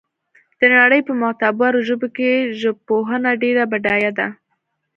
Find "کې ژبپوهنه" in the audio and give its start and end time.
2.17-3.31